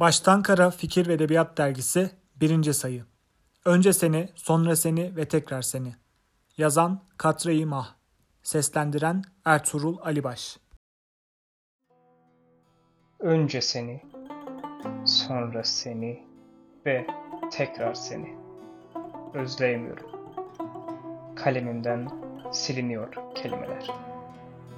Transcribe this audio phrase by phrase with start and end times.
[0.00, 2.10] Baştan Kara Fikir ve Edebiyat Dergisi
[2.40, 2.72] 1.
[2.72, 3.04] sayı.
[3.64, 5.94] Önce seni, sonra seni ve tekrar seni.
[6.58, 7.94] Yazan Katre-i Mah.
[8.42, 10.58] Seslendiren Ertuğrul Alibaş.
[13.20, 14.02] Önce seni,
[15.06, 16.24] sonra seni
[16.86, 17.06] ve
[17.52, 18.36] tekrar seni.
[19.34, 20.10] Özleyemiyorum.
[21.36, 22.08] Kalemimden
[22.52, 23.90] siliniyor kelimeler.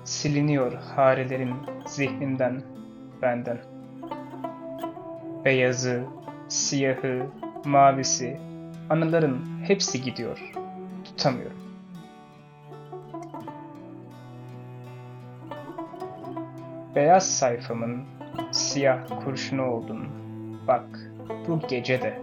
[0.05, 1.55] Siliniyor harelerin
[1.87, 2.63] zihnimden,
[3.23, 3.78] benden.
[5.45, 6.05] Beyazı,
[6.49, 7.27] siyahı,
[7.65, 8.41] mavisi,
[8.91, 10.53] anıların hepsi gidiyor.
[11.05, 11.59] Tutamıyorum.
[16.95, 18.05] Beyaz sayfamın
[18.51, 20.09] siyah kurşunu oldun.
[20.69, 20.87] Bak
[21.49, 22.19] bu gece de.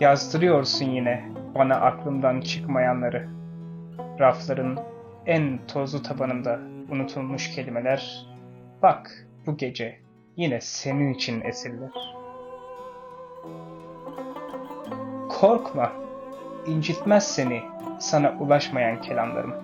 [0.00, 3.28] Yazdırıyorsun yine bana aklımdan çıkmayanları.
[4.20, 4.78] Rafların
[5.26, 6.60] en tozlu tabanında
[6.90, 8.26] unutulmuş kelimeler.
[8.82, 10.00] Bak bu gece
[10.36, 12.25] yine senin için esirler.
[15.28, 15.92] Korkma,
[16.66, 17.62] incitmez seni
[17.98, 19.54] sana ulaşmayan kelamlarım.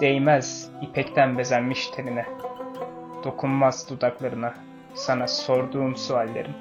[0.00, 2.26] Değmez ipekten bezenmiş tenine,
[3.24, 4.54] dokunmaz dudaklarına
[4.94, 6.54] sana sorduğum suallerim.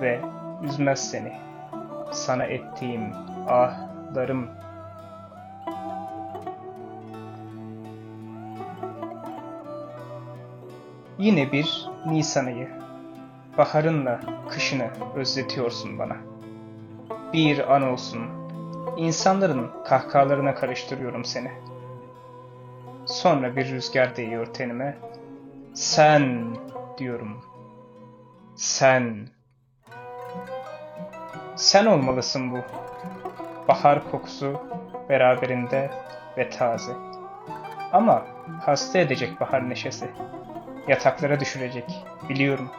[0.00, 0.20] Ve
[0.64, 1.32] üzmez seni
[2.12, 3.12] sana ettiğim
[3.48, 4.48] ahlarım.
[11.18, 12.83] Yine bir Nisan ayı.
[13.58, 16.16] Baharınla kışını özletiyorsun bana.
[17.32, 18.20] Bir an olsun.
[18.96, 21.52] İnsanların kahkahalarına karıştırıyorum seni.
[23.06, 24.96] Sonra bir rüzgar değiyor tenime.
[25.74, 26.56] Sen
[26.98, 27.44] diyorum.
[28.56, 29.28] Sen.
[31.56, 32.58] Sen olmalısın bu.
[33.68, 34.60] Bahar kokusu
[35.08, 35.90] beraberinde
[36.38, 36.92] ve taze.
[37.92, 38.22] Ama
[38.62, 40.10] hasta edecek bahar neşesi.
[40.88, 42.70] Yataklara düşürecek, biliyorum.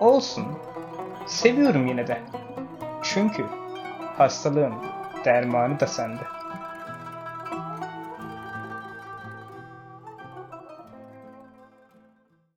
[0.00, 0.46] Olsun.
[1.26, 2.20] Seviyorum yine de.
[3.02, 3.44] Çünkü
[4.16, 4.74] hastalığın
[5.24, 6.37] dermanı da sende.